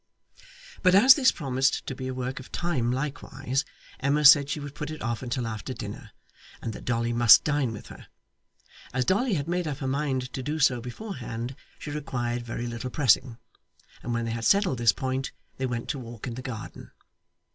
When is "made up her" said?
9.47-9.87